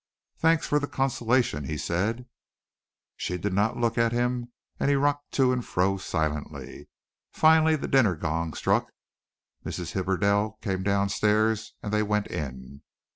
"Thanks 0.39 0.65
for 0.65 0.79
the 0.79 0.87
consolation," 0.87 1.65
he 1.65 1.77
said. 1.77 2.25
She 3.17 3.37
did 3.37 3.53
not 3.53 3.77
look 3.77 3.99
at 3.99 4.11
him 4.11 4.51
and 4.79 4.89
he 4.89 4.95
rocked 4.95 5.31
to 5.33 5.53
and 5.53 5.63
fro 5.63 5.97
silently. 5.97 6.89
Finally 7.31 7.75
the 7.75 7.87
dinner 7.87 8.15
gong 8.15 8.53
struck. 8.55 8.89
Mrs. 9.63 9.91
Hibberdell 9.91 10.57
came 10.63 10.81
down 10.81 11.09
stairs 11.09 11.75
and 11.83 11.93
they 11.93 12.01
went 12.01 12.25
in. 12.31 12.81